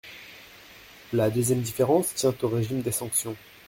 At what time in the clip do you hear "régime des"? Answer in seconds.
2.47-2.91